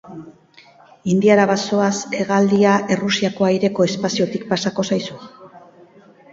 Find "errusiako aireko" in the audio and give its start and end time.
2.97-3.89